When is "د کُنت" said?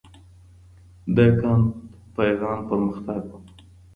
1.15-1.67